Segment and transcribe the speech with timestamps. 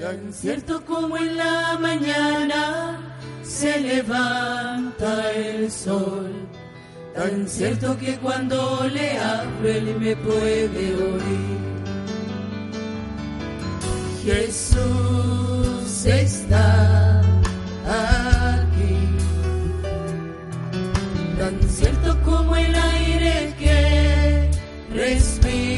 [0.00, 2.98] Tan cierto como en la mañana
[3.42, 6.48] se levanta el sol,
[7.14, 11.58] tan cierto que cuando le hablo él me puede oír.
[14.24, 17.20] Jesús está
[17.86, 18.96] aquí,
[21.38, 24.50] tan cierto como el aire que
[24.94, 25.69] respiro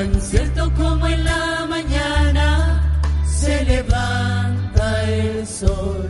[0.00, 6.08] tan cierto como en la mañana se levanta el sol,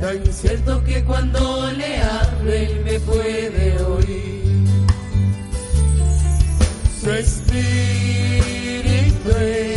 [0.00, 4.64] tan cierto que cuando le hablo él me puede oír.
[6.98, 8.40] Su espíritu
[9.30, 9.73] está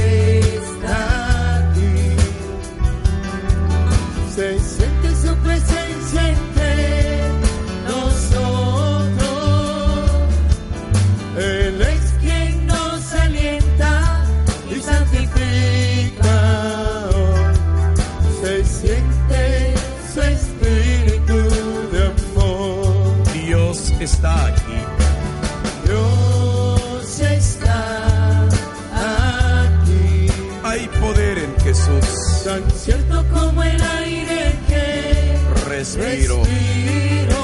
[31.77, 32.43] Jesús.
[32.43, 35.37] tan cierto como el aire que
[35.69, 36.43] Respiro.
[36.43, 37.41] respiro.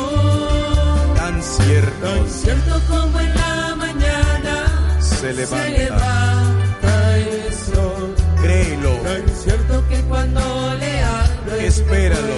[1.15, 5.69] Tan cierto Tan cierto como en la mañana se se levanta.
[5.69, 8.15] levanta el sol.
[8.41, 8.91] Créelo.
[9.03, 10.41] Tan cierto que cuando
[10.79, 12.33] le hablo Espéralo.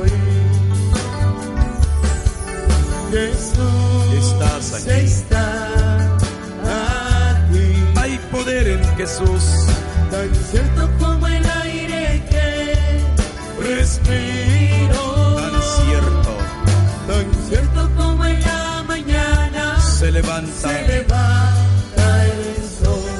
[0.00, 0.10] oír.
[3.10, 4.90] Jesús Estás aquí.
[5.06, 5.46] está
[7.34, 9.42] aquí, Hay poder en Jesús.
[10.10, 11.26] tan cierto como
[13.76, 15.02] respiro.
[15.36, 16.32] Tan cierto
[17.06, 20.52] Tan cierto como en la mañana se levanta.
[20.68, 23.10] se levanta el sol.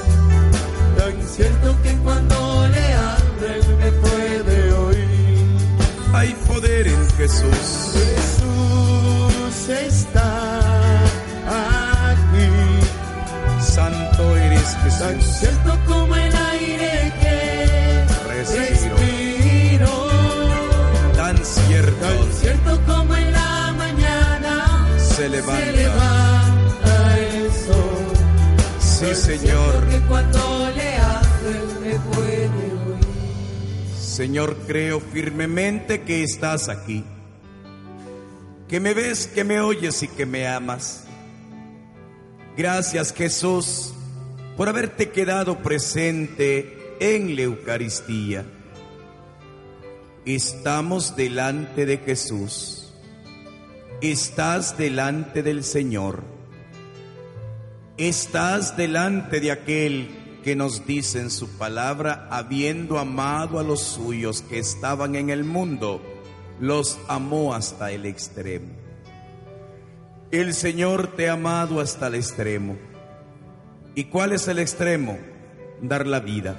[0.98, 5.46] Tan cierto que cuando le hablo él me puede oír.
[6.12, 7.94] Hay poder en Jesús.
[7.94, 10.60] Jesús está
[11.46, 12.50] aquí.
[13.60, 15.36] Santo eres Tan Jesús.
[15.40, 15.89] cierto
[25.20, 27.18] se se levanta.
[27.18, 28.06] el sol.
[28.78, 29.88] Sí, Señor.
[29.88, 33.04] que cuando le él me puede oír.
[33.98, 37.04] Señor, creo firmemente que estás aquí.
[38.66, 41.04] Que me ves, que me oyes y que me amas.
[42.56, 43.92] Gracias Jesús
[44.56, 48.46] por haberte quedado presente en la Eucaristía.
[50.24, 52.79] Estamos delante de Jesús.
[54.02, 56.22] Estás delante del Señor.
[57.98, 64.40] Estás delante de aquel que nos dice en su palabra, habiendo amado a los suyos
[64.40, 66.00] que estaban en el mundo,
[66.60, 68.68] los amó hasta el extremo.
[70.30, 72.78] El Señor te ha amado hasta el extremo.
[73.94, 75.18] ¿Y cuál es el extremo?
[75.82, 76.56] Dar la vida.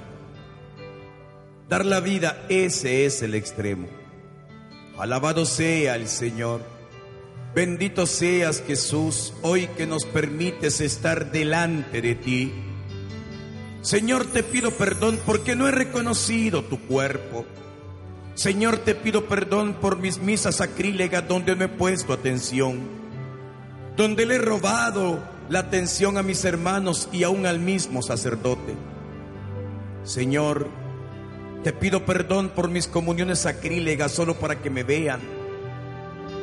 [1.68, 3.88] Dar la vida, ese es el extremo.
[4.96, 6.71] Alabado sea el Señor.
[7.54, 12.50] Bendito seas Jesús, hoy que nos permites estar delante de ti.
[13.82, 17.44] Señor, te pido perdón porque no he reconocido tu cuerpo.
[18.34, 22.88] Señor, te pido perdón por mis misas sacrílegas donde no he puesto atención,
[23.98, 28.74] donde le he robado la atención a mis hermanos y aún al mismo sacerdote.
[30.04, 30.68] Señor,
[31.62, 35.41] te pido perdón por mis comuniones sacrílegas solo para que me vean.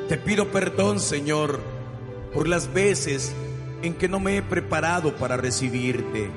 [0.09, 1.59] Te pido perdón, Señor,
[2.33, 3.31] por las veces
[3.83, 6.31] en que no me he preparado para recibirte.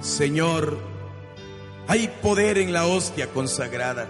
[0.00, 0.78] Señor,
[1.88, 4.08] hay poder en la hostia consagrada.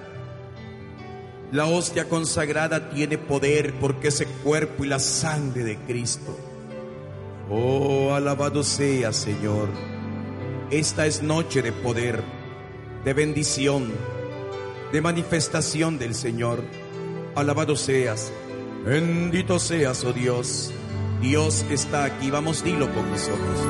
[1.50, 6.38] La hostia consagrada tiene poder porque es el cuerpo y la sangre de Cristo.
[7.48, 9.70] Oh, alabado sea, Señor.
[10.70, 12.22] Esta es noche de poder,
[13.06, 13.90] de bendición,
[14.92, 16.62] de manifestación del Señor.
[17.34, 18.30] Alabado seas,
[18.84, 20.72] bendito seas, oh Dios.
[21.20, 23.60] Dios está aquí, vamos, dilo con nosotros.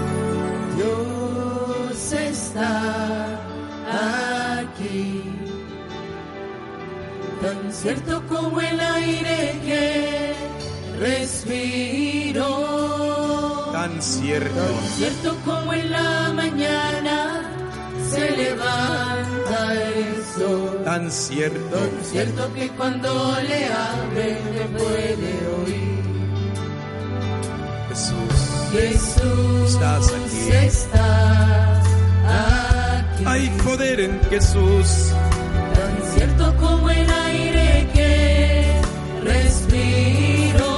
[0.77, 3.41] Dios está
[4.63, 5.23] aquí.
[7.43, 10.35] Tan cierto como el aire que
[11.01, 12.47] respiro.
[13.73, 14.55] Tan cierto.
[14.55, 17.43] Tan cierto como en la mañana
[18.11, 19.10] se levanta.
[20.91, 21.77] Tan cierto.
[21.79, 25.33] Tan cierto que cuando le abre me puede
[25.63, 26.03] oír.
[27.91, 28.35] Jesús.
[28.73, 30.51] Jesús Estás aquí.
[30.67, 31.81] está
[33.05, 33.25] aquí.
[33.25, 35.13] Hay poder en Jesús.
[35.77, 38.81] Tan cierto como el aire que
[39.23, 40.71] respiro.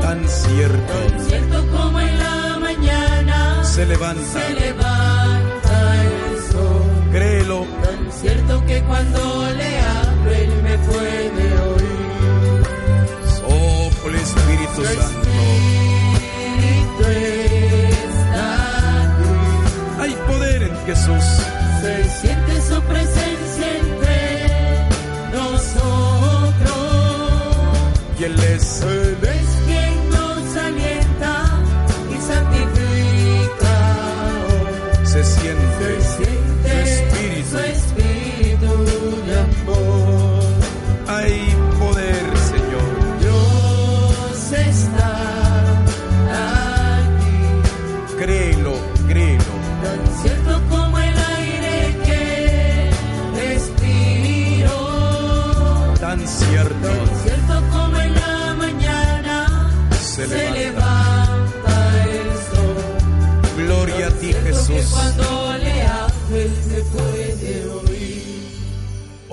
[0.00, 0.94] Tan cierto.
[1.10, 4.20] Tan cierto como en la mañana Se levanta.
[4.40, 6.82] se levanta el sol.
[7.12, 7.75] Créelo.
[8.26, 9.20] Cierto que cuando
[9.56, 11.86] le abre él me puede oír.
[14.04, 15.28] El Espíritu Santo.
[16.58, 17.04] Espíritu
[17.86, 18.46] está
[19.04, 19.34] aquí.
[20.00, 21.24] Hay poder en Jesús.
[21.80, 24.18] Se siente su presencia entre
[25.32, 26.80] nosotros.
[28.18, 28.82] Y Él es.
[28.82, 29.35] Él es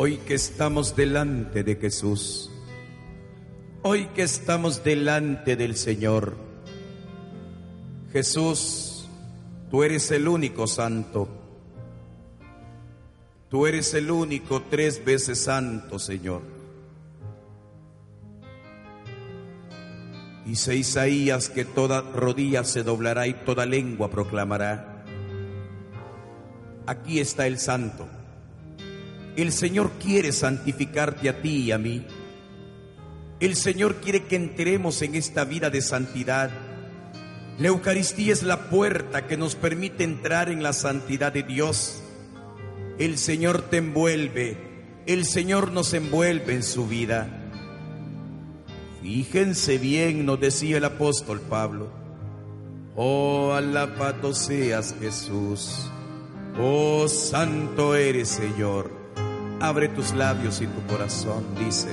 [0.06, 2.52] Hoy que estamos delante de Jesús.
[3.84, 6.36] Hoy que estamos delante del Señor.
[8.12, 9.08] Jesús,
[9.72, 11.30] tú eres el único santo.
[13.48, 16.42] Tú eres el único tres veces santo, Señor.
[20.46, 25.06] Dice Isaías que toda rodilla se doblará y toda lengua proclamará.
[26.88, 28.06] Aquí está el santo.
[29.36, 32.06] El Señor quiere santificarte a ti y a mí.
[33.40, 36.52] El Señor quiere que entremos en esta vida de santidad.
[37.60, 42.02] La Eucaristía es la puerta que nos permite entrar en la santidad de Dios.
[43.00, 44.58] El Señor te envuelve,
[45.08, 47.28] el Señor nos envuelve en su vida.
[49.02, 51.92] Fíjense bien, nos decía el apóstol Pablo.
[52.96, 55.92] Oh, alabado seas Jesús.
[56.60, 59.03] Oh, santo eres Señor.
[59.64, 61.88] Abre tus labios y tu corazón, dice.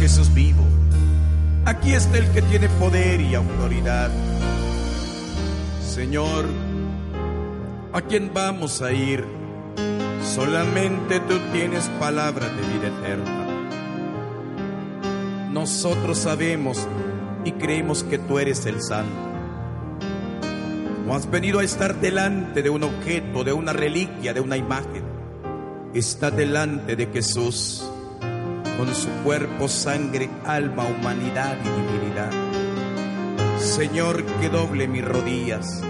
[0.00, 0.64] Jesús vivo.
[1.66, 4.10] Aquí está el que tiene poder y autoridad.
[5.86, 6.46] Señor,
[7.92, 9.26] ¿a quién vamos a ir?
[10.24, 13.46] Solamente tú tienes palabra de vida eterna.
[15.52, 16.88] Nosotros sabemos
[17.44, 19.28] y creemos que tú eres el santo.
[21.04, 25.04] No has venido a estar delante de un objeto, de una reliquia, de una imagen.
[25.92, 27.84] Está delante de Jesús
[28.80, 32.30] con su cuerpo, sangre, alma, humanidad y divinidad.
[33.58, 35.82] Señor, que doble mis rodillas.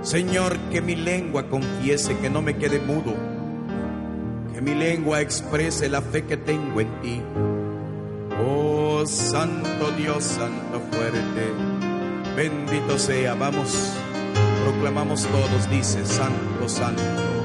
[0.00, 3.14] Señor, que mi lengua confiese, que no me quede mudo.
[4.54, 7.20] Que mi lengua exprese la fe que tengo en ti.
[8.42, 11.52] Oh, Santo Dios, Santo fuerte.
[12.34, 13.92] Bendito sea, vamos,
[14.64, 17.35] proclamamos todos, dice, Santo, Santo.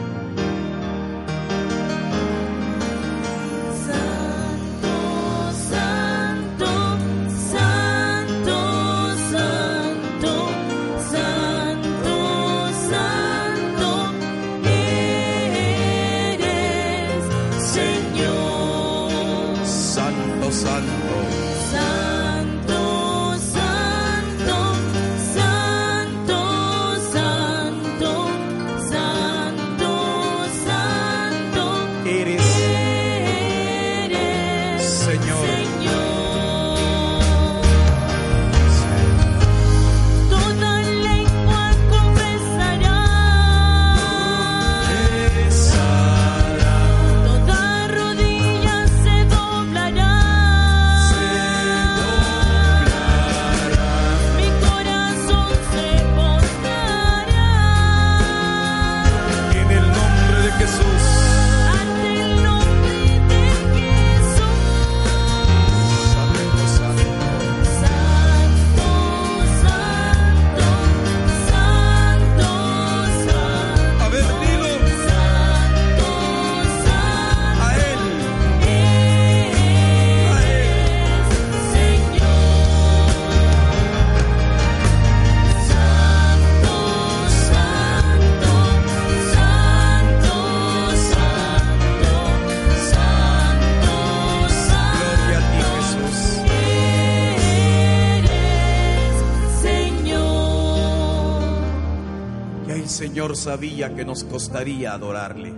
[103.36, 105.54] Sabía que nos costaría adorarle.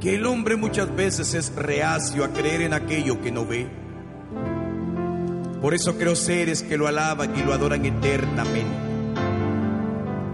[0.00, 3.68] Que el hombre muchas veces es reacio a creer en aquello que no ve.
[5.60, 8.76] Por eso creo seres que lo alaban y lo adoran eternamente.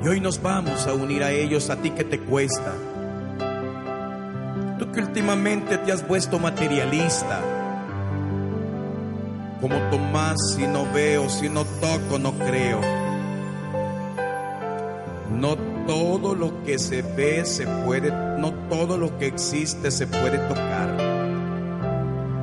[0.03, 2.73] Y hoy nos vamos a unir a ellos, a ti que te cuesta.
[4.79, 7.41] Tú que últimamente te has vuelto materialista.
[9.61, 13.08] Como Tomás, si no veo, si no toco, no creo.
[15.39, 20.37] No todo lo que se ve se puede, no todo lo que existe se puede
[20.49, 20.99] tocar.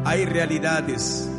[0.05, 1.29] Hay realidades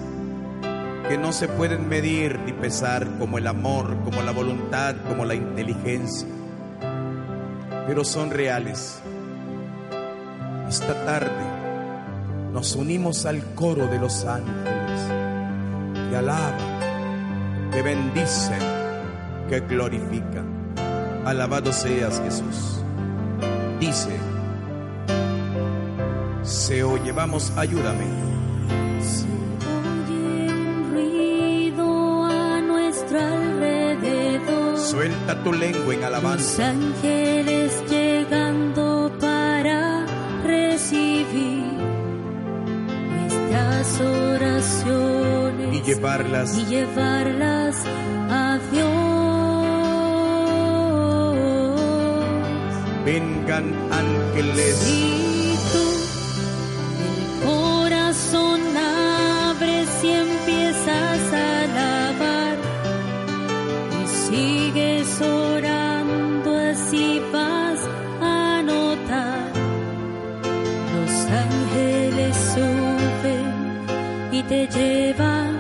[1.08, 5.34] que no se pueden medir ni pesar como el amor, como la voluntad, como la
[5.34, 6.28] inteligencia,
[7.86, 9.00] pero son reales.
[10.68, 15.00] Esta tarde nos unimos al coro de los ángeles
[16.10, 18.58] que alaban, que bendicen,
[19.48, 20.55] que glorifican.
[21.26, 22.80] Alabado seas Jesús.
[23.80, 24.16] Dice,
[26.44, 28.04] se oye, vamos, ayúdame.
[29.02, 34.78] Se oye un ruido a nuestro alrededor.
[34.78, 36.72] Suelta tu lengua en alabanza.
[36.72, 40.06] Los ángeles llegando para
[40.44, 41.72] recibir
[43.10, 47.84] nuestras oraciones y llevarlas, y llevarlas
[48.30, 48.95] a Dios.
[53.06, 54.76] Vengan ángeles.
[54.90, 55.86] Y tú,
[57.06, 62.56] el corazón abres y empiezas a alabar
[64.02, 67.80] y sigues orando así vas
[68.20, 69.52] a notar.
[70.94, 71.14] Los
[71.46, 73.46] ángeles suben
[74.32, 75.55] y te llevan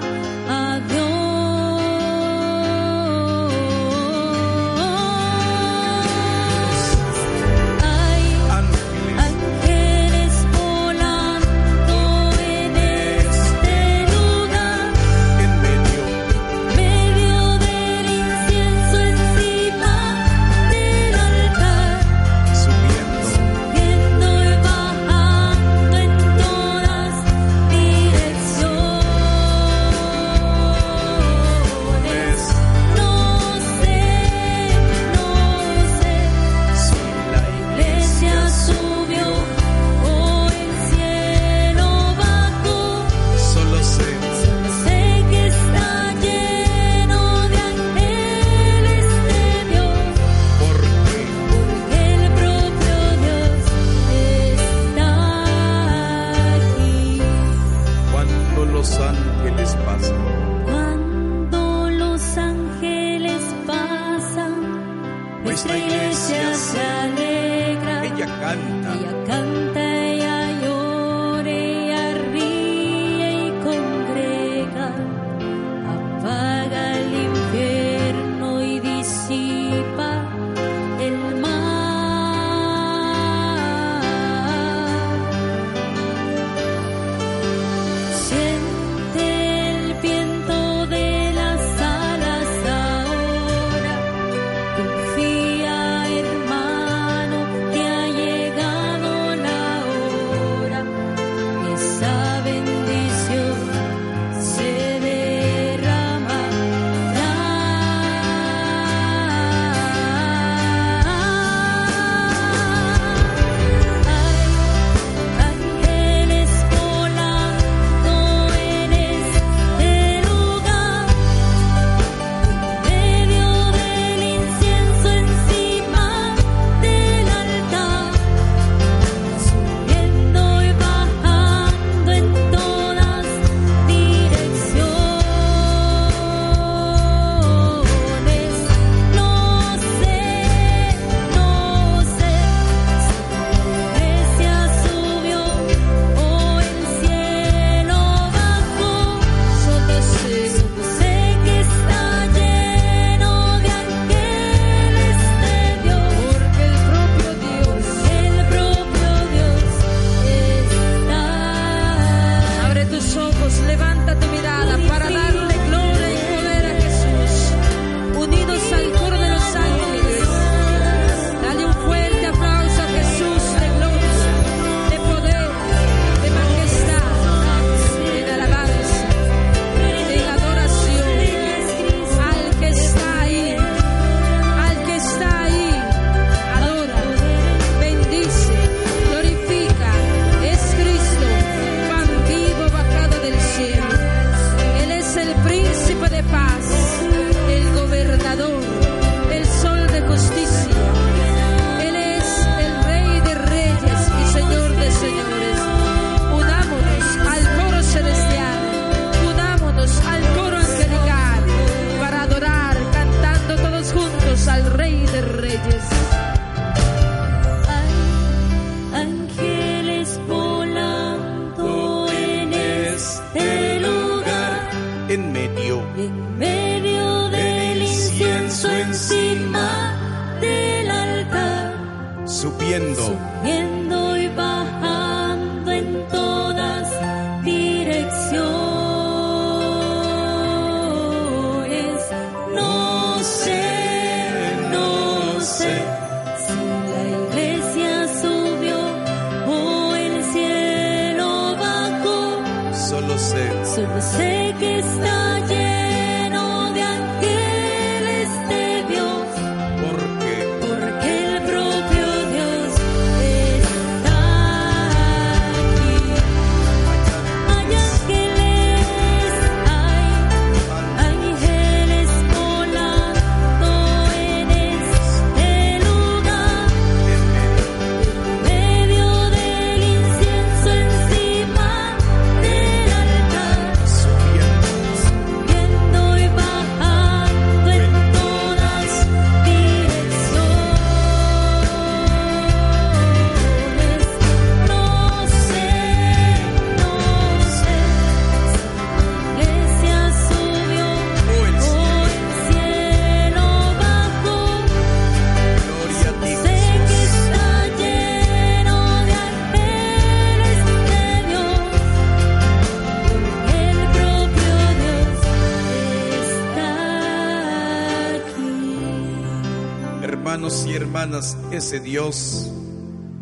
[320.36, 322.52] hermanos y hermanas, ese Dios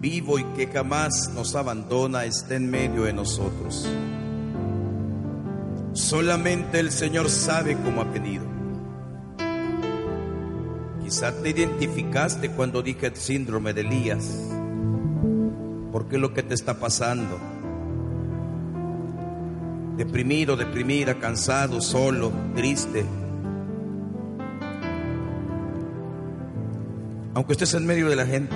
[0.00, 3.88] vivo y que jamás nos abandona está en medio de nosotros.
[5.92, 8.42] Solamente el Señor sabe cómo ha pedido.
[11.04, 14.36] Quizá te identificaste cuando dije el síndrome de Elías,
[15.92, 17.38] porque lo que te está pasando.
[19.96, 23.04] Deprimido, deprimida, cansado, solo, triste,
[27.34, 28.54] Aunque estés en medio de la gente,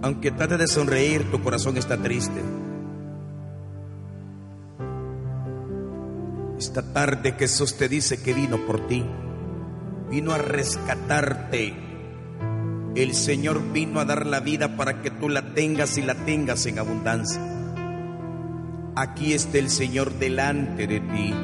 [0.00, 2.40] aunque trates de sonreír, tu corazón está triste.
[6.58, 9.04] Esta tarde Jesús te dice que vino por ti,
[10.10, 11.74] vino a rescatarte.
[12.94, 16.64] El Señor vino a dar la vida para que tú la tengas y la tengas
[16.64, 17.40] en abundancia.
[18.96, 21.34] Aquí está el Señor delante de ti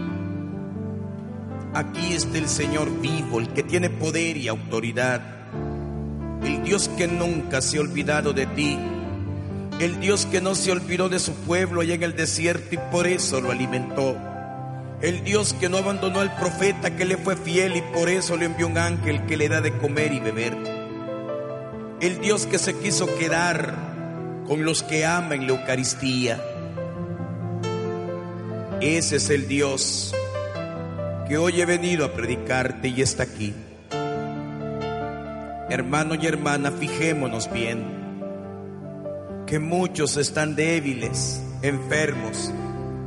[1.73, 5.23] Aquí está el Señor vivo, el que tiene poder y autoridad.
[6.43, 8.77] El Dios que nunca se ha olvidado de ti.
[9.79, 13.07] El Dios que no se olvidó de su pueblo allá en el desierto y por
[13.07, 14.17] eso lo alimentó.
[15.01, 18.47] El Dios que no abandonó al profeta que le fue fiel y por eso le
[18.47, 20.57] envió un ángel que le da de comer y beber.
[22.01, 23.75] El Dios que se quiso quedar
[24.47, 26.43] con los que aman la Eucaristía.
[28.81, 30.15] Ese es el Dios
[31.31, 33.55] que hoy he venido a predicarte y está aquí.
[35.71, 37.85] Hermano y hermana, fijémonos bien
[39.47, 42.53] que muchos están débiles, enfermos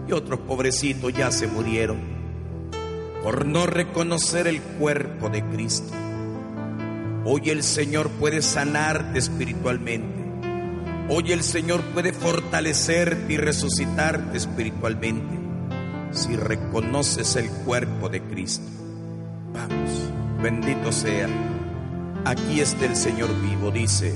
[0.08, 1.98] y otros pobrecitos ya se murieron
[3.22, 5.92] por no reconocer el cuerpo de Cristo.
[7.26, 10.24] Hoy el Señor puede sanarte espiritualmente.
[11.10, 15.43] Hoy el Señor puede fortalecerte y resucitarte espiritualmente
[16.14, 18.66] si reconoces el cuerpo de Cristo.
[19.54, 19.92] Vamos,
[20.42, 21.28] bendito sea.
[22.26, 24.16] Aquí está el Señor vivo, dice.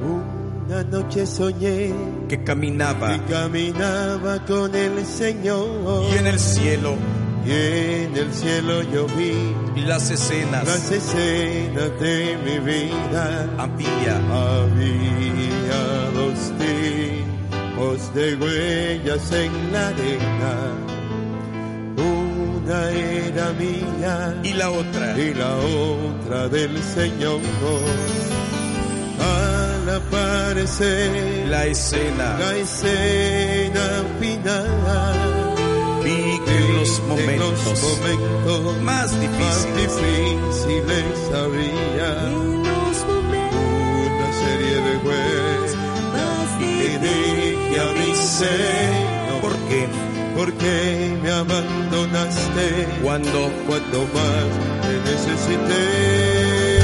[0.00, 1.92] Una noche soñé
[2.28, 6.94] que caminaba caminaba con el Señor y en el cielo
[7.44, 13.48] y en el cielo yo vi las escenas las escenas de mi vida.
[13.58, 15.40] había Había
[16.14, 16.52] dos
[17.80, 20.54] de huellas en la arena.
[21.96, 24.38] Una era mía.
[24.42, 25.18] Y la otra.
[25.18, 27.40] Y la otra del Señor.
[29.18, 32.38] Al aparecer la escena.
[32.38, 35.54] la escena final,
[36.04, 39.96] vi que en los en momentos los momentos más más difíciles.
[40.66, 42.49] difíciles había
[47.70, 49.86] dije a mi Señor, ¿por qué?
[50.36, 54.46] porque me abandonaste Cuando cuando más
[54.82, 56.79] te necesité.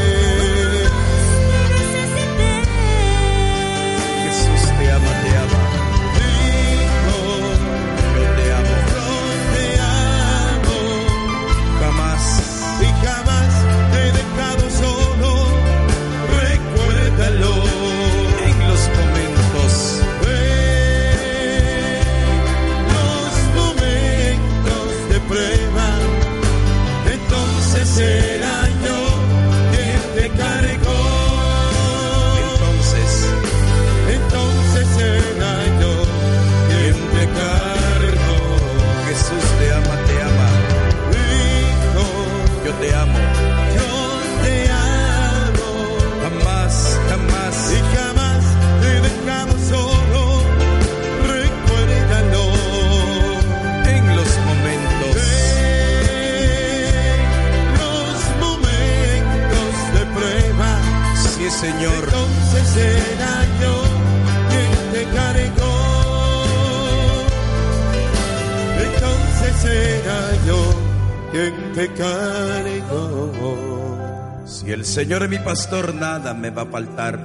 [74.97, 77.21] Señor mi pastor nada me va a faltar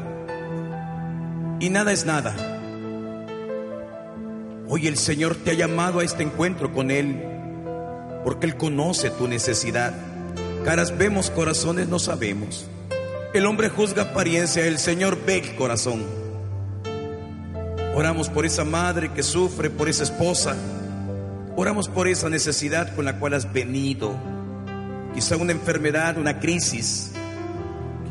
[1.61, 2.35] y nada es nada.
[4.67, 7.23] Hoy el Señor te ha llamado a este encuentro con Él
[8.25, 9.93] porque Él conoce tu necesidad.
[10.65, 12.67] Caras vemos, corazones no sabemos.
[13.33, 16.03] El hombre juzga apariencia, el Señor ve el corazón.
[17.95, 20.57] Oramos por esa madre que sufre, por esa esposa.
[21.55, 24.13] Oramos por esa necesidad con la cual has venido.
[25.13, 27.10] Quizá una enfermedad, una crisis.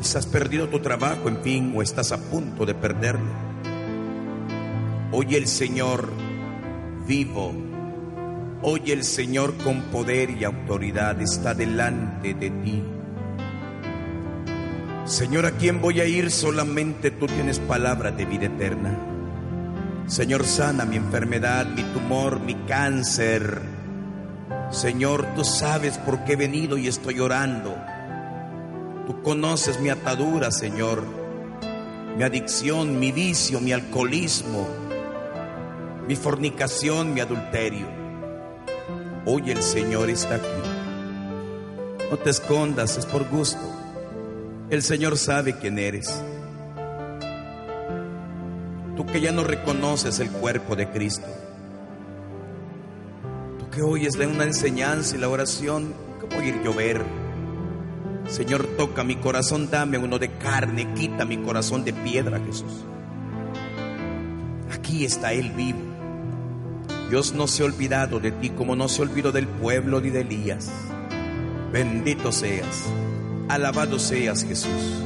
[0.00, 3.30] Quizás has perdido tu trabajo, en fin, o estás a punto de perderlo.
[5.12, 6.10] Hoy el Señor
[7.06, 7.52] vivo,
[8.62, 12.82] hoy el Señor con poder y autoridad está delante de ti.
[15.04, 16.30] Señor, ¿a quién voy a ir?
[16.30, 18.96] Solamente tú tienes palabra de vida eterna.
[20.06, 23.60] Señor, sana mi enfermedad, mi tumor, mi cáncer.
[24.70, 27.76] Señor, tú sabes por qué he venido y estoy orando.
[29.10, 31.02] Tú conoces mi atadura, Señor,
[32.16, 34.68] mi adicción, mi vicio, mi alcoholismo,
[36.06, 37.88] mi fornicación, mi adulterio.
[39.26, 42.06] Hoy el Señor está aquí.
[42.08, 43.58] No te escondas, es por gusto.
[44.70, 46.22] El Señor sabe quién eres.
[48.96, 51.26] Tú que ya no reconoces el cuerpo de Cristo.
[53.58, 57.04] Tú que oyes una enseñanza y la oración como ir llover.
[58.30, 62.84] Señor, toca mi corazón, dame uno de carne, quita mi corazón de piedra, Jesús.
[64.72, 65.80] Aquí está Él vivo.
[67.10, 70.20] Dios no se ha olvidado de ti como no se olvidó del pueblo ni de
[70.20, 70.70] Elías.
[71.72, 72.84] Bendito seas,
[73.48, 75.02] alabado seas Jesús.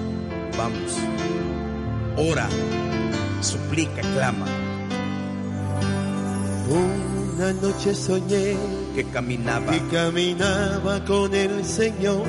[0.58, 0.98] Vamos,
[2.18, 2.46] ora,
[3.40, 4.46] suplica, clama.
[6.68, 8.54] Una noche soñé
[8.94, 9.74] que caminaba.
[9.74, 12.24] Y caminaba con el Señor.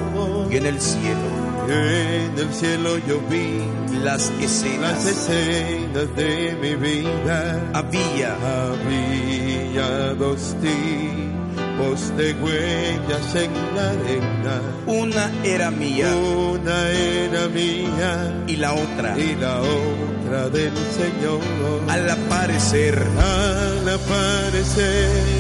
[0.51, 1.45] y en el cielo.
[1.67, 3.59] En el cielo yo vi
[4.03, 7.61] las las escenas escenas de mi vida.
[7.73, 8.35] había.
[8.71, 14.61] Había dos tipos de huellas en la arena.
[14.85, 16.15] una era mía.
[16.15, 18.43] Una era mía.
[18.47, 19.17] Y la otra.
[19.17, 21.41] Y la otra del Señor.
[21.87, 22.95] al aparecer.
[23.17, 25.34] Al aparecer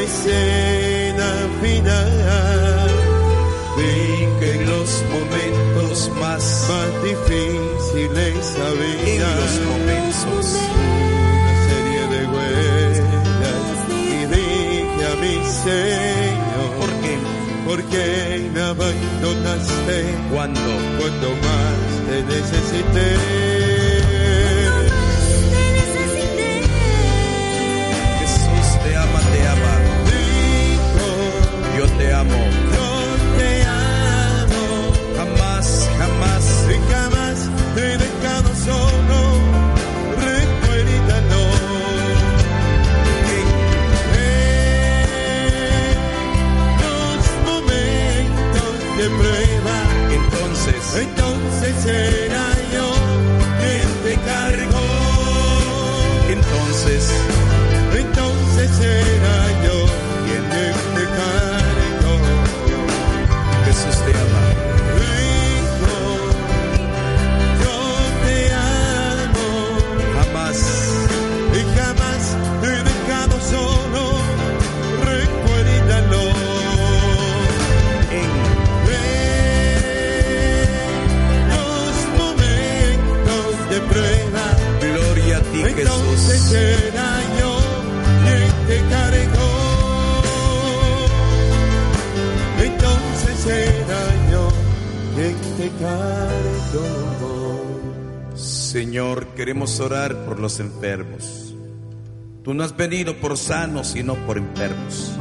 [0.00, 2.90] escena final,
[4.52, 10.46] en los momentos más más difíciles en había los momentos.
[11.42, 13.74] una serie de huellas.
[13.90, 17.12] Y dije a mi Señor, porque
[17.66, 19.96] ¿por qué me abandonaste
[20.32, 21.76] cuando cuando más
[22.08, 23.53] te necesité?
[51.86, 52.23] Entonces
[86.54, 86.94] te.
[92.64, 93.84] Entonces te.
[98.34, 101.54] Señor, queremos orar por los enfermos.
[102.42, 105.12] Tú no has venido por sanos, sino por enfermos.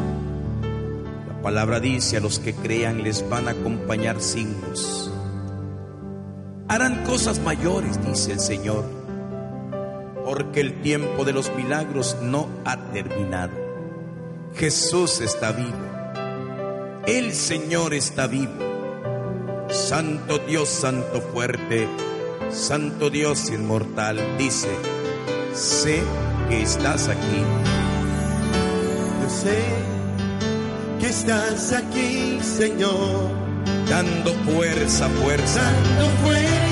[1.27, 5.11] La palabra dice, a los que crean les van a acompañar signos.
[6.67, 9.02] Harán cosas mayores, dice el Señor,
[10.33, 13.53] porque el tiempo de los milagros no ha terminado.
[14.55, 15.77] Jesús está vivo.
[17.05, 19.67] El Señor está vivo.
[19.69, 21.87] Santo Dios, Santo fuerte,
[22.49, 24.69] Santo Dios inmortal, dice,
[25.53, 26.01] sé
[26.49, 27.43] que estás aquí.
[29.21, 29.63] Yo sé
[30.99, 33.29] que estás aquí, Señor,
[33.87, 35.61] dando fuerza, fuerza.
[35.61, 36.62] dando fuerza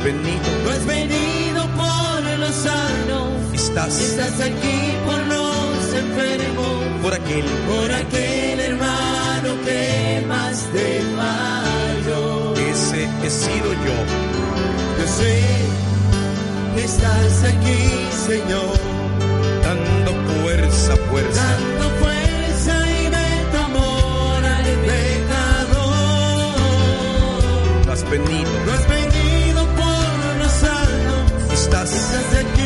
[0.00, 7.12] Has venido, Tú has venido por los sanos, estás estás aquí por los enfermos, por
[7.12, 12.54] aquel por aquel hermano que más te falló.
[12.56, 13.96] ese he sido yo.
[14.98, 15.34] yo sé
[16.76, 18.78] que estás aquí, Señor,
[19.62, 21.42] Dando fuerza, fuerza.
[21.42, 25.92] Dando fuerza y de tu amor al pecador.
[27.92, 28.99] Has venido, Tú has venido
[31.90, 32.59] estás estás aquí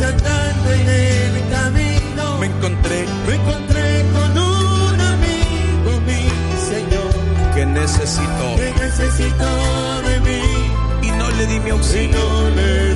[0.00, 2.38] Pues andando en el camino.
[2.38, 6.22] Me encontré me encontré con un amigo, mi
[6.72, 10.40] Señor, que necesitó que necesitó de mí.
[11.02, 12.18] y no le di mi y auxilio.
[12.18, 12.89] no le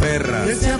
[0.00, 0.78] se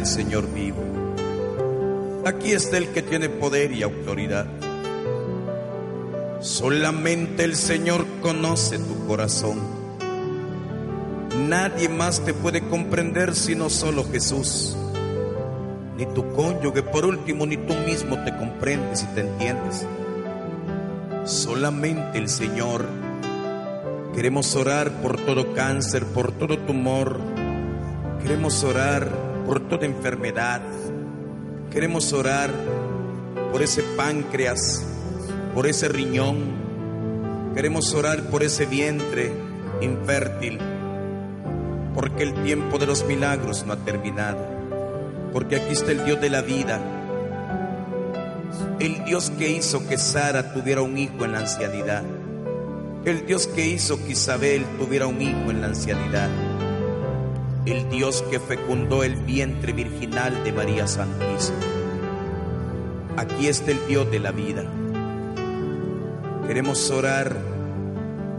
[0.00, 0.82] el Señor vivo.
[2.24, 4.46] Aquí está el que tiene poder y autoridad.
[6.40, 9.58] Solamente el Señor conoce tu corazón.
[11.48, 14.74] Nadie más te puede comprender sino solo Jesús.
[15.98, 19.84] Ni tu cónyuge, por último, ni tú mismo te comprendes y te entiendes.
[21.24, 22.86] Solamente el Señor.
[24.14, 27.20] Queremos orar por todo cáncer, por todo tumor,
[28.22, 30.60] Queremos orar por toda enfermedad.
[31.72, 32.52] Queremos orar
[33.50, 34.86] por ese páncreas,
[35.56, 37.50] por ese riñón.
[37.56, 39.32] Queremos orar por ese vientre
[39.80, 40.60] infértil.
[41.96, 44.38] Porque el tiempo de los milagros no ha terminado.
[45.32, 46.78] Porque aquí está el Dios de la vida.
[48.78, 52.04] El Dios que hizo que Sara tuviera un hijo en la ancianidad.
[53.04, 56.30] El Dios que hizo que Isabel tuviera un hijo en la ancianidad
[57.70, 61.58] el Dios que fecundó el vientre virginal de María Santísima.
[63.16, 64.64] Aquí está el Dios de la vida.
[66.46, 67.36] Queremos orar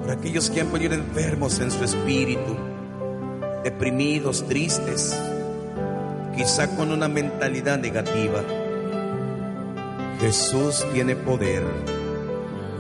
[0.02, 2.58] por aquellos que han venido enfermos en su espíritu,
[3.64, 5.18] deprimidos, tristes,
[6.36, 8.44] quizá con una mentalidad negativa.
[10.20, 11.64] Jesús tiene poder,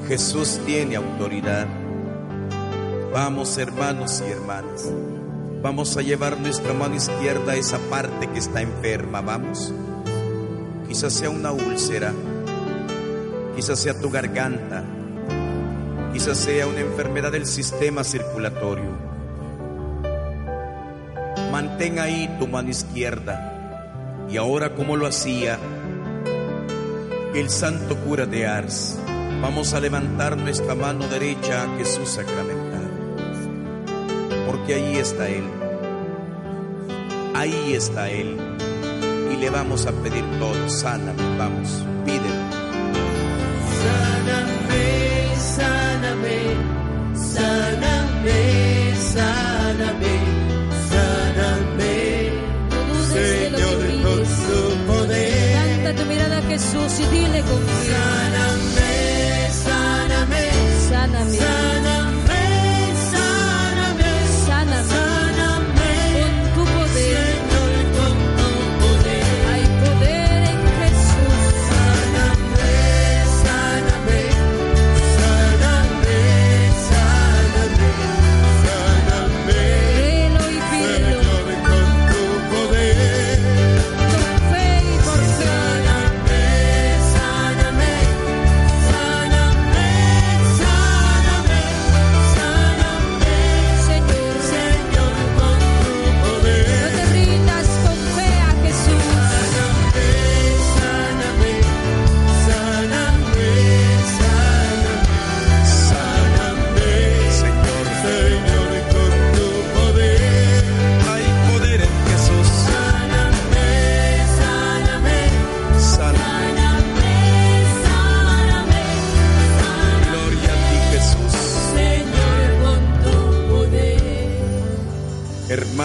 [0.07, 1.67] Jesús tiene autoridad.
[3.13, 4.91] Vamos hermanos y hermanas.
[5.61, 9.71] Vamos a llevar nuestra mano izquierda a esa parte que está enferma, vamos.
[10.87, 12.11] Quizás sea una úlcera,
[13.55, 14.83] quizás sea tu garganta,
[16.13, 18.89] quizás sea una enfermedad del sistema circulatorio.
[21.51, 25.59] Mantén ahí tu mano izquierda y ahora como lo hacía
[27.35, 28.97] el santo cura de Ars,
[29.43, 32.60] vamos a levantar nuestra mano derecha a Jesús sacramentado
[34.51, 35.45] porque ahí está Él.
[37.33, 38.37] Ahí está Él.
[39.31, 40.69] Y le vamos a pedir todo.
[40.69, 41.69] Sáname, vamos,
[42.05, 42.41] pídelo.
[43.81, 44.83] Sáname,
[45.55, 46.37] sáname,
[47.15, 48.39] sáname,
[49.15, 50.13] sáname,
[50.91, 51.95] sáname.
[53.13, 54.37] Señor, con pides.
[54.47, 55.65] tu poder.
[55.65, 57.61] Levanta tu mirada a Jesús y dile con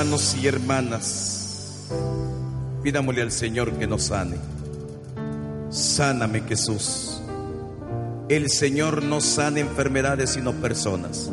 [0.06, 1.88] Hermanos y hermanas,
[2.84, 4.36] pidámosle al Señor que nos sane.
[5.68, 7.20] Sáname Jesús.
[8.28, 11.28] El Señor no sana enfermedades sino personas.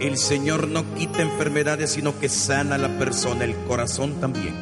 [0.00, 4.56] El Señor no quita enfermedades sino que sana la persona, el corazón también.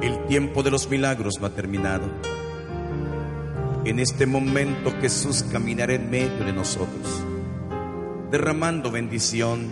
[0.00, 2.04] El tiempo de los milagros no ha terminado.
[3.84, 7.24] En este momento Jesús caminará en medio de nosotros,
[8.30, 9.68] derramando bendición.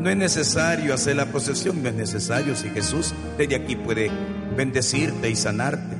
[0.00, 4.10] No es necesario hacer la procesión, no es necesario si Jesús desde aquí puede
[4.56, 5.96] bendecirte y sanarte.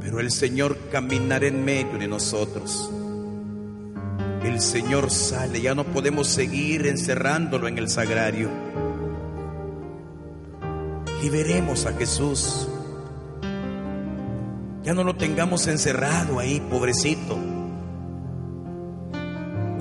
[0.00, 2.90] Pero el Señor caminará en medio de nosotros.
[4.44, 8.50] El Señor sale, ya no podemos seguir encerrándolo en el sagrario.
[11.22, 12.68] Liberemos a Jesús.
[14.82, 17.49] Ya no lo tengamos encerrado ahí, pobrecito.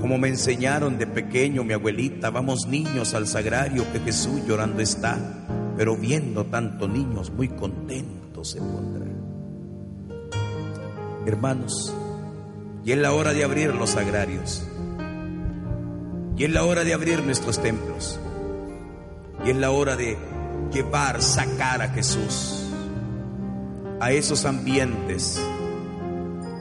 [0.01, 5.17] Como me enseñaron de pequeño mi abuelita, vamos niños al sagrario que Jesús llorando está,
[5.75, 9.05] pero viendo tantos niños muy contentos se pondrá.
[11.25, 11.93] Hermanos,
[12.85, 14.63] y es la hora de abrir los sagrarios.
[16.37, 18.19] Y es la hora de abrir nuestros templos.
[19.45, 20.17] Y es la hora de
[20.71, 22.65] llevar, sacar a Jesús
[23.99, 25.41] a esos ambientes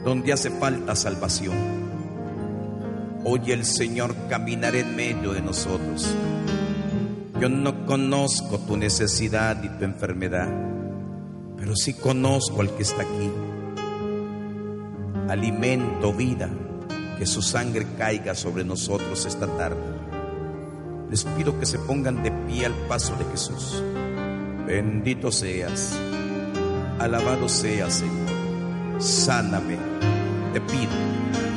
[0.03, 1.78] donde hace falta salvación.
[3.25, 6.15] Hoy el Señor caminará en medio de nosotros.
[7.39, 10.49] Yo no conozco tu necesidad y tu enfermedad,
[11.57, 13.31] pero sí conozco al que está aquí.
[15.27, 16.49] Alimento, vida,
[17.17, 19.83] que su sangre caiga sobre nosotros esta tarde.
[21.09, 23.83] Les pido que se pongan de pie al paso de Jesús.
[24.65, 25.99] Bendito seas.
[26.99, 28.29] Alabado sea, Señor.
[28.99, 29.77] Sáname,
[30.53, 31.48] te pido.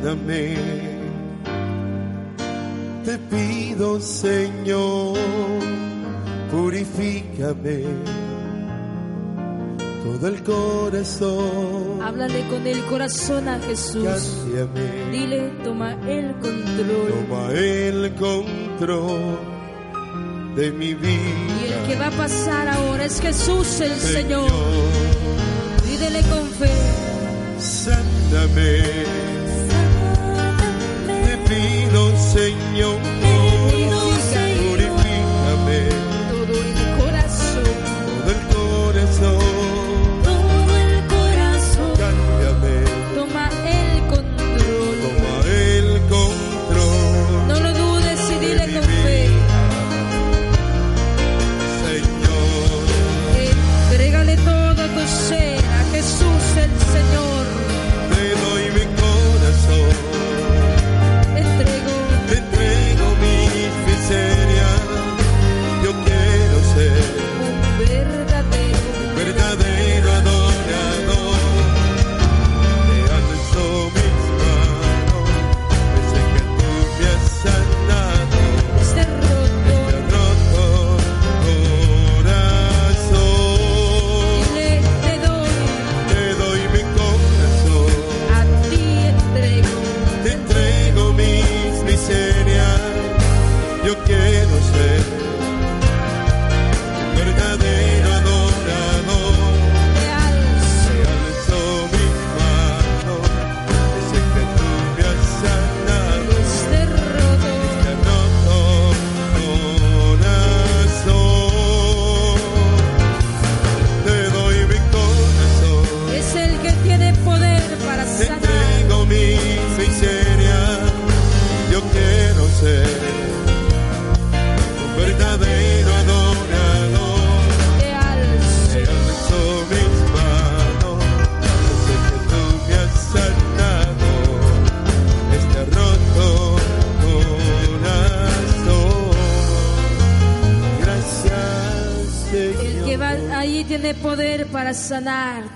[0.00, 0.56] Sáname,
[3.04, 5.18] te pido, Señor,
[6.50, 7.84] purifícame
[10.04, 12.02] todo el corazón.
[12.02, 14.04] Háblale con el corazón a Jesús.
[14.04, 15.10] Cámbiame.
[15.10, 17.26] Dile, toma el control.
[17.28, 19.38] Toma el control
[20.54, 21.10] de mi vida.
[21.60, 24.50] Y el que va a pasar ahora es Jesús el Señor.
[25.84, 26.70] Pídele con fe.
[27.58, 29.27] Sáname, te
[31.48, 33.17] pido, Señor,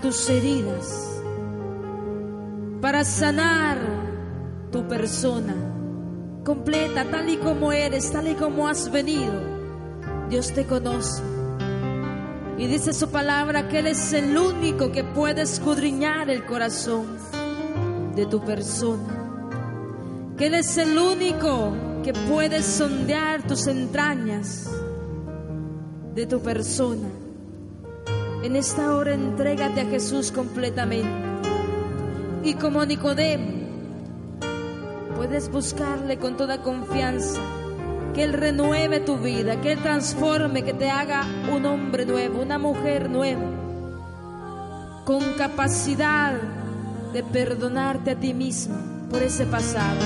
[0.03, 1.23] tus heridas,
[2.81, 3.79] para sanar
[4.71, 5.55] tu persona
[6.45, 9.33] completa, tal y como eres, tal y como has venido.
[10.29, 11.23] Dios te conoce.
[12.59, 17.07] Y dice su palabra que Él es el único que puede escudriñar el corazón
[18.15, 20.35] de tu persona.
[20.37, 21.73] Que Él es el único
[22.03, 24.69] que puede sondear tus entrañas
[26.15, 27.09] de tu persona.
[28.43, 31.09] En esta hora entrégate a Jesús completamente.
[32.43, 33.53] Y como Nicodemo,
[35.14, 37.40] puedes buscarle con toda confianza.
[38.14, 41.24] Que Él renueve tu vida, que Él transforme, que te haga
[41.55, 43.49] un hombre nuevo, una mujer nueva,
[45.05, 46.34] con capacidad
[47.12, 48.74] de perdonarte a ti mismo
[49.09, 50.01] por ese pasado,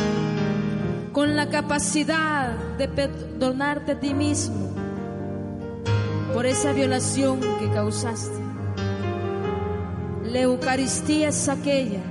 [1.12, 4.75] con la capacidad de perdonarte a ti mismo
[6.36, 8.36] por esa violación que causaste.
[10.22, 12.02] La Eucaristía es aquella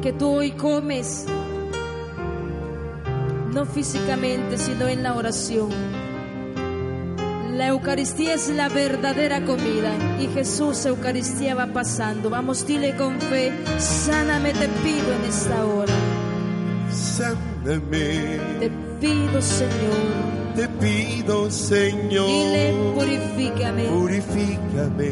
[0.00, 1.26] que tú hoy comes,
[3.52, 5.70] no físicamente, sino en la oración.
[7.56, 9.90] La Eucaristía es la verdadera comida
[10.20, 12.30] y Jesús Eucaristía va pasando.
[12.30, 15.92] Vamos, dile con fe, sáname te pido en esta hora.
[16.92, 18.70] Sáname, Te
[19.00, 22.26] pido Señor, te pido, Señor.
[22.26, 25.10] dile purifícame Purifícame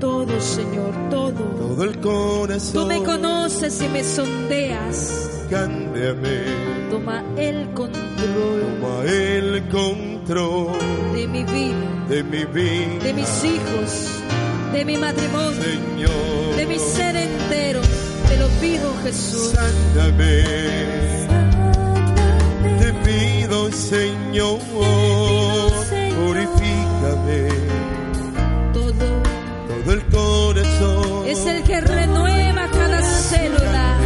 [0.00, 1.32] todo Señor, todo.
[1.32, 2.72] todo el corazón.
[2.74, 5.30] Tú me conoces y me sondeas.
[5.50, 6.42] Cámbiame,
[6.90, 10.78] Toma el control toma el control
[11.14, 13.04] de mi vida, de mi vida.
[13.04, 14.10] de mis hijos,
[14.72, 16.56] de mi matrimonio, Señor.
[16.56, 17.80] de mi ser entero.
[18.28, 19.52] Te lo pido Jesús.
[19.94, 21.25] Pido,
[23.76, 24.58] Señor.
[26.16, 27.48] Purifícame
[28.72, 28.92] Todo
[29.68, 31.26] todo el corazón.
[31.26, 33.98] es el que renueva cada célula.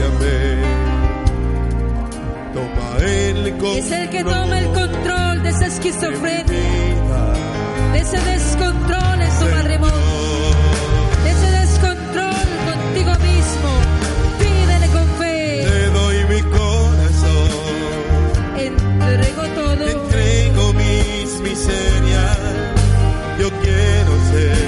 [2.53, 3.77] Toma el control.
[3.79, 6.45] Es el que toma el control de esa esquizofrenia,
[7.93, 9.95] de ese descontrol en tu matrimonio,
[19.45, 20.03] Entrego te todo.
[20.05, 22.38] entrego mis miserias.
[23.38, 24.59] Yo quiero ser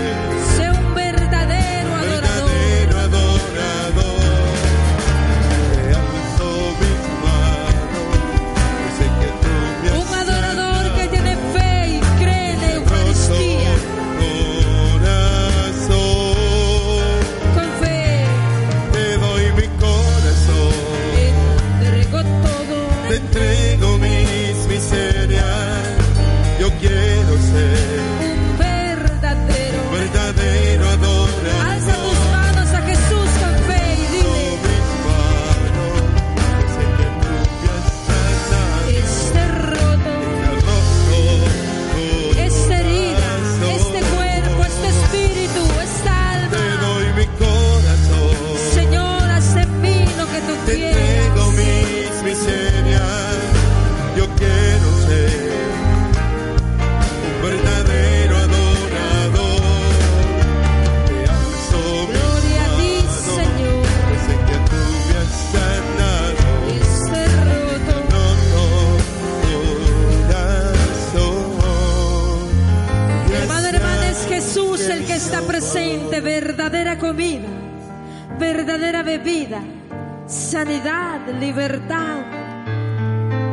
[80.64, 82.18] sanidad, libertad.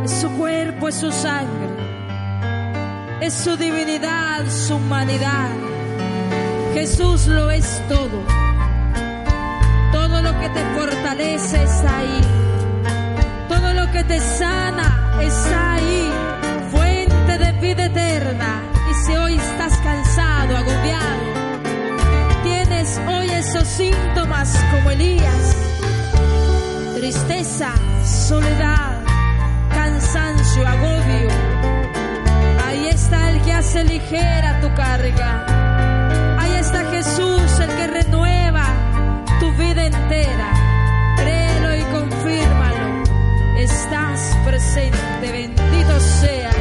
[0.04, 1.70] Es su cuerpo, es su sangre,
[3.20, 5.50] es su divinidad, su humanidad.
[6.76, 8.20] Jesús lo es todo.
[9.92, 12.22] Todo lo que te fortalece está ahí.
[13.48, 16.19] Todo lo que te sana está ahí.
[27.40, 27.74] Tristeza,
[28.04, 29.02] soledad,
[29.74, 31.30] cansancio, agobio.
[32.68, 35.46] Ahí está el que hace ligera tu carga.
[36.38, 38.66] Ahí está Jesús, el que renueva
[39.40, 40.50] tu vida entera.
[41.16, 43.04] Créelo y confírmalo.
[43.58, 46.56] Estás presente, bendito seas.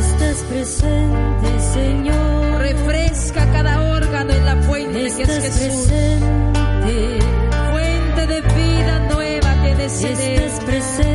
[0.00, 2.58] Estás presente, Señor.
[2.58, 5.86] Refresca cada órgano en la fuente que es Jesús.
[5.86, 7.18] presente.
[7.70, 9.09] Fuente de vida
[10.58, 11.09] nueva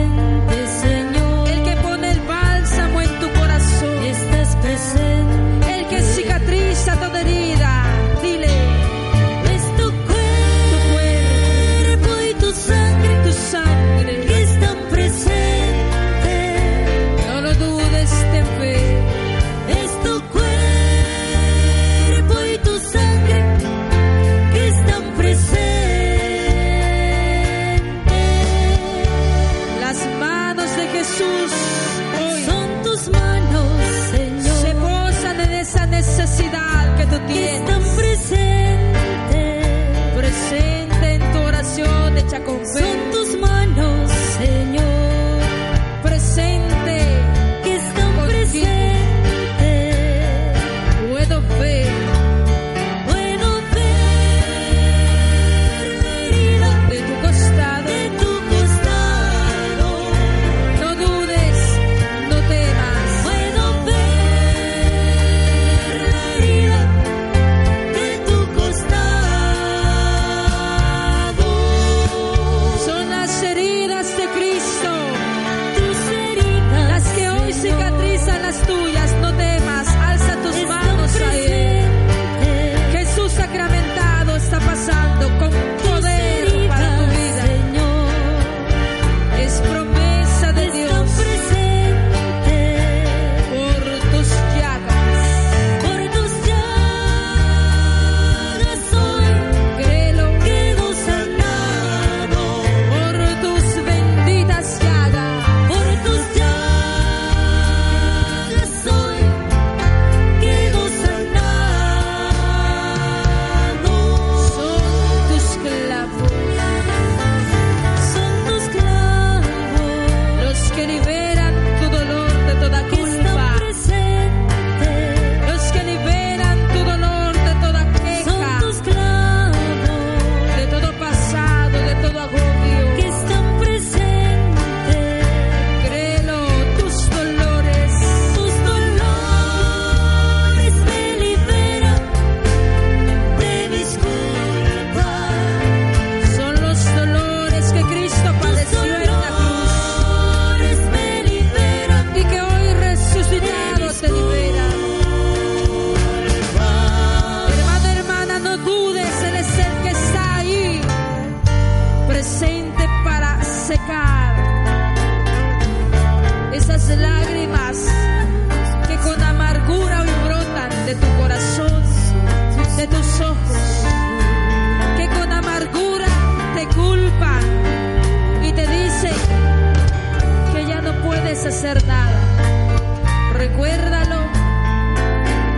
[181.36, 183.34] puedes hacer nada.
[183.34, 184.22] Recuérdalo,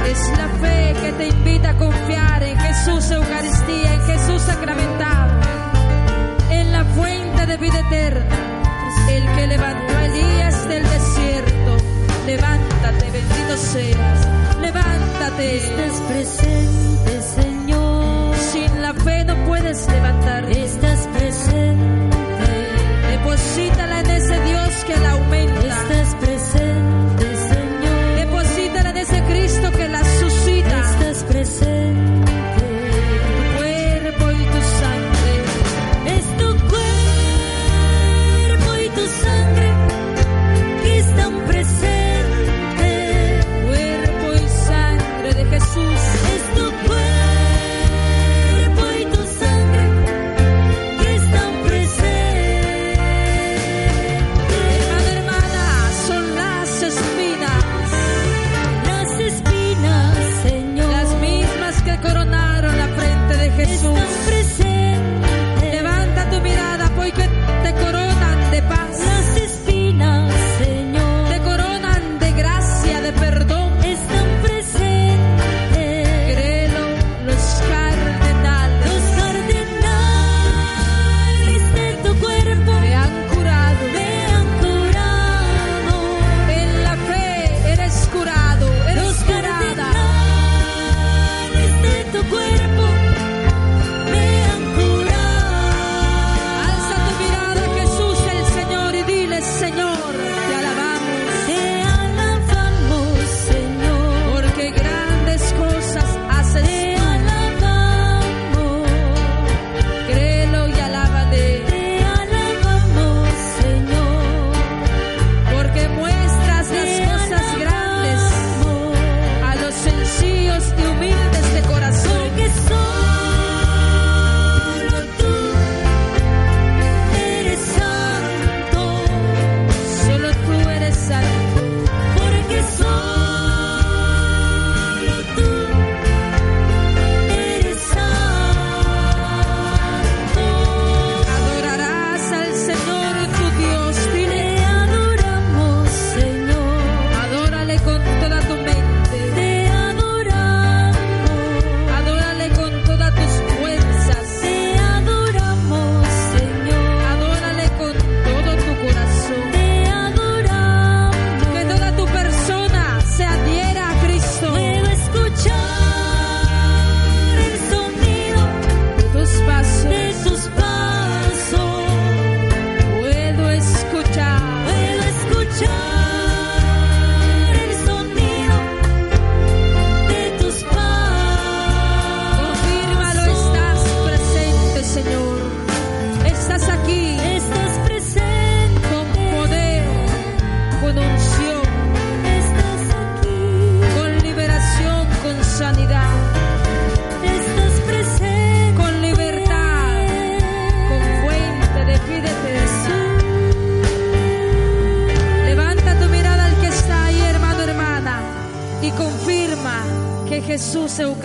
[0.09, 5.34] es la fe que te invita a confiar en Jesús Eucaristía, en Jesús sacramentado,
[6.51, 8.36] en la fuente de vida eterna,
[9.09, 11.78] el que levantó a Elías del desierto.
[12.25, 14.28] Levántate, bendito seas,
[14.59, 15.57] levántate.
[15.57, 18.36] Estás presente, Señor.
[18.36, 20.63] Sin la fe no puedes levantarte.
[20.63, 22.07] Estás presente.
[23.18, 25.59] Deposítala en ese Dios que la aumenta.
[25.59, 28.15] Estás presente, Señor.
[28.15, 30.80] Deposítala en ese Cristo que la suscita.
[30.80, 31.86] Estás presente.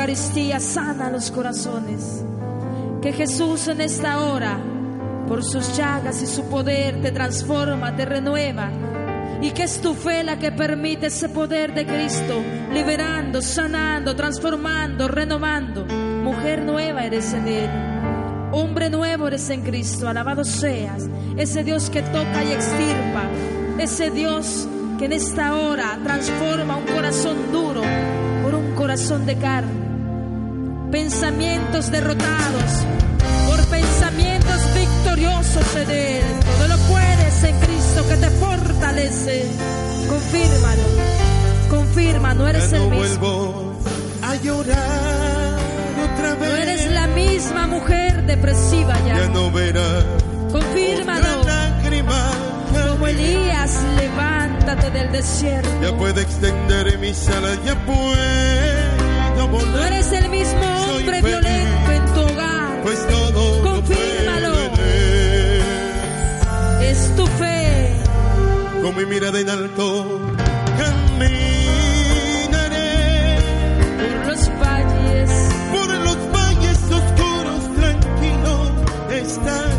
[0.02, 2.24] Eucaristía sana los corazones.
[3.00, 4.58] Que Jesús en esta hora,
[5.28, 8.68] por sus llagas y su poder, te transforma, te renueva.
[9.40, 12.42] Y que es tu fe la que permite ese poder de Cristo,
[12.72, 15.84] liberando, sanando, transformando, renovando.
[15.84, 17.70] Mujer nueva eres en Él.
[18.50, 21.08] Hombre nuevo eres en Cristo, alabado seas.
[21.36, 23.30] Ese Dios que toca y extirpa.
[23.78, 24.66] Ese Dios
[24.98, 27.82] que en esta hora transforma un corazón duro
[28.42, 29.81] por un corazón de carne.
[30.92, 32.70] Pensamientos derrotados
[33.46, 36.22] por pensamientos victoriosos en Él.
[36.58, 39.46] Todo lo puedes en Cristo que te fortalece.
[40.06, 40.82] Confírmalo.
[41.70, 43.18] Confirma, no eres Ya el no mismo.
[43.18, 43.74] vuelvo
[44.22, 45.58] a llorar
[46.12, 46.58] otra No vez.
[46.68, 49.28] eres la misma mujer depresiva Ya ya.
[49.28, 50.04] no verás
[50.52, 51.42] Confírmalo.
[52.90, 55.68] Como Elías, levántate del desierto.
[55.82, 58.14] Ya puedo extender mis alas, ya puedo
[59.48, 61.40] No eres el mismo hombre feliz.
[61.40, 62.82] violento en tu hogar.
[62.82, 64.52] Pues todo lo Confírmalo.
[66.80, 67.96] Es tu fe.
[68.82, 70.20] con mi mirada en alto,
[70.78, 71.38] caminaré
[73.98, 75.30] por los valles,
[75.72, 78.54] por los valles oscuros, tranquilo
[79.10, 79.71] estaré.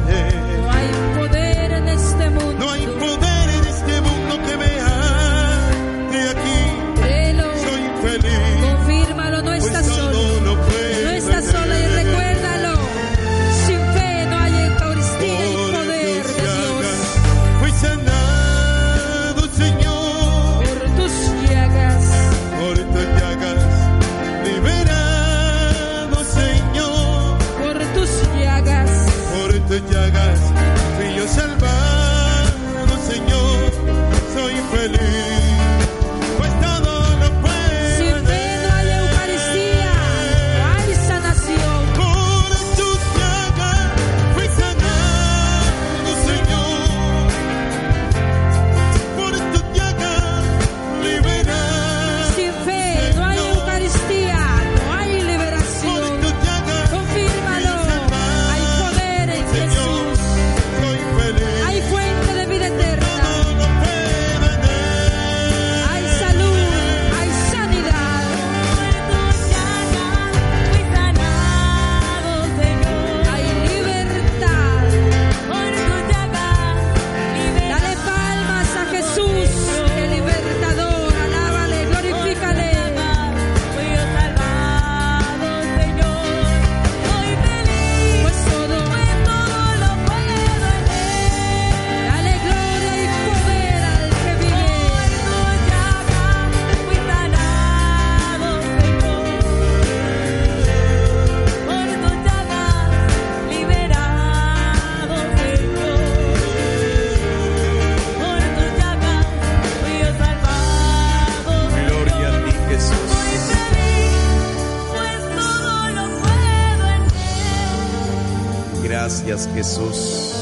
[118.93, 120.35] Gracias, Jesús.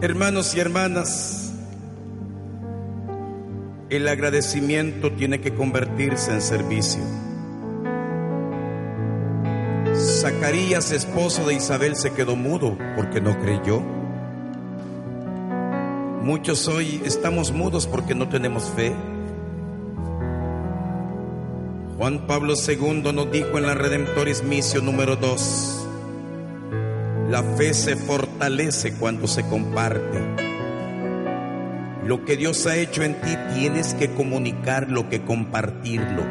[0.00, 1.52] Hermanos y hermanas,
[3.90, 7.02] el agradecimiento tiene que convertirse en servicio.
[9.92, 13.80] Zacarías, esposo de Isabel, se quedó mudo porque no creyó.
[16.22, 18.94] Muchos hoy estamos mudos porque no tenemos fe.
[21.98, 25.83] Juan Pablo II nos dijo en la Redemptoris Missio número 2,
[27.34, 30.20] la fe se fortalece cuando se comparte.
[32.06, 36.22] Lo que Dios ha hecho en ti tienes que comunicarlo, que compartirlo.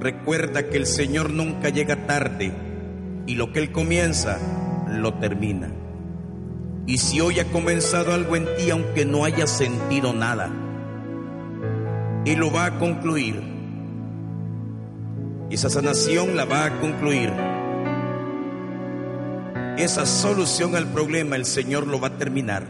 [0.00, 2.52] Recuerda que el Señor nunca llega tarde
[3.28, 4.40] y lo que Él comienza,
[4.88, 5.70] lo termina.
[6.88, 10.50] Y si hoy ha comenzado algo en ti, aunque no hayas sentido nada,
[12.24, 13.40] Él lo va a concluir.
[15.48, 17.51] Esa sanación la va a concluir.
[19.78, 22.64] Esa solución al problema el Señor lo va a terminar.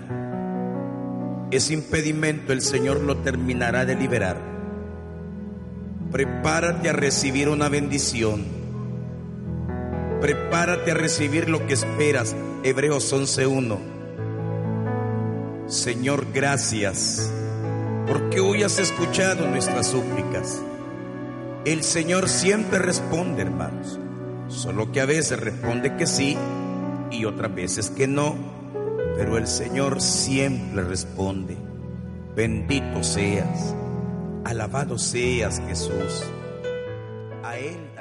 [1.51, 4.37] Ese impedimento el Señor lo terminará de liberar.
[6.13, 8.45] Prepárate a recibir una bendición.
[10.21, 12.37] Prepárate a recibir lo que esperas.
[12.63, 13.79] Hebreos 11.1.
[15.67, 17.33] Señor, gracias
[18.07, 20.63] porque hoy has escuchado nuestras súplicas.
[21.65, 23.99] El Señor siempre responde, hermanos.
[24.49, 26.37] Solo que a veces responde que sí
[27.13, 28.35] y otras veces que no.
[29.17, 31.57] Pero el Señor siempre responde.
[32.35, 33.75] Bendito seas.
[34.45, 36.25] Alabado seas, Jesús.
[37.45, 37.92] A Él